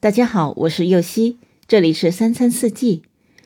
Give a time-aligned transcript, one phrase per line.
[0.00, 3.02] 大家好，我是右希，这里是三餐四季。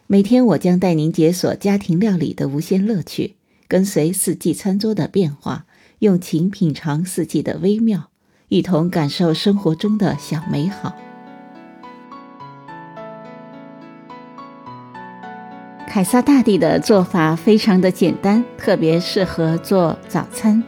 [0.06, 3.36] 每天我将带您解锁家庭料理的无限乐趣，
[3.66, 5.64] 跟随四季餐桌的变化，
[6.00, 8.10] 用情品尝四季的微妙，
[8.48, 10.94] 一同感受生活中的小美好。
[15.88, 20.62] 凯撒大帝的做法非常的简单，特别适合做早餐。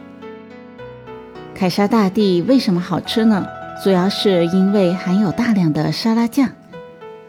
[1.53, 3.45] 凯撒大帝为什么好吃呢？
[3.83, 6.49] 主要是因为含有大量的沙拉酱，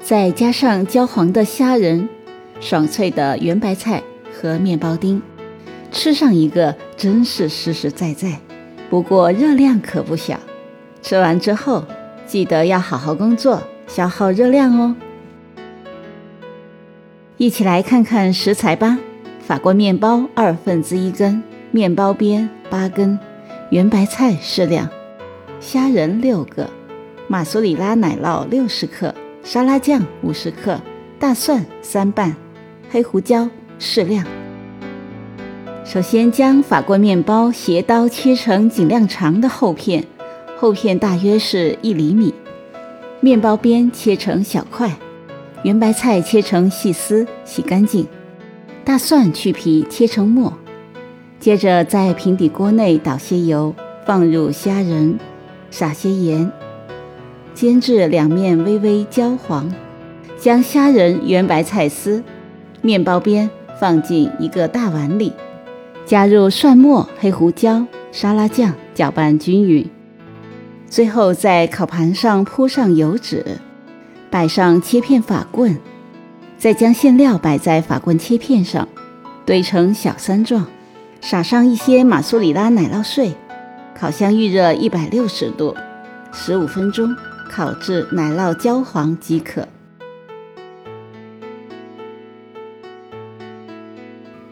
[0.00, 2.08] 再加上焦黄的虾仁、
[2.60, 4.02] 爽脆的圆白菜
[4.32, 5.20] 和面包丁，
[5.92, 8.38] 吃上一个真是实实在在。
[8.88, 10.38] 不过热量可不小，
[11.02, 11.84] 吃完之后
[12.24, 14.96] 记得要好好工作，消耗热量哦。
[17.36, 18.96] 一起来看看食材吧：
[19.40, 23.18] 法国面包二分之一根，面包边八根，
[23.70, 24.88] 圆白菜适量。
[25.58, 26.68] 虾仁六个，
[27.28, 30.80] 马苏里拉奶酪六十克，沙拉酱五十克，
[31.18, 32.36] 大蒜三瓣，
[32.90, 33.48] 黑胡椒
[33.78, 34.24] 适量。
[35.84, 40.04] 首先将法棍面包斜刀切成尽量长的厚片，
[40.56, 42.34] 厚片大约是一厘米。
[43.20, 44.94] 面包边切成小块，
[45.62, 48.06] 圆白菜切成细丝，洗干净。
[48.84, 50.52] 大蒜去皮切成末。
[51.40, 55.18] 接着在平底锅内倒些油，放入虾仁。
[55.78, 56.50] 撒些盐，
[57.52, 59.70] 煎至两面微微焦黄，
[60.40, 62.24] 将虾仁、圆白菜丝、
[62.80, 65.34] 面包边放进一个大碗里，
[66.06, 69.86] 加入蒜末、黑胡椒、沙拉酱，搅拌均匀。
[70.88, 73.44] 最后在烤盘上铺上油纸，
[74.30, 75.76] 摆上切片法棍，
[76.56, 78.88] 再将馅料摆在法棍切片上，
[79.44, 80.64] 堆成小山状，
[81.20, 83.34] 撒上一些马苏里拉奶酪碎。
[83.98, 85.74] 烤箱预热一百六十度，
[86.30, 87.16] 十五分钟，
[87.48, 89.66] 烤至奶酪焦黄即可。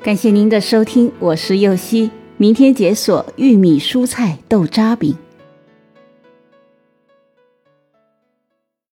[0.02, 5.14] 感谢您的收听，我是右希，明天解锁玉米蔬菜豆渣饼。